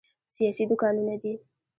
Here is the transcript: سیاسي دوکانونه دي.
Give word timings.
سیاسي 0.33 0.63
دوکانونه 0.71 1.15
دي. 1.21 1.33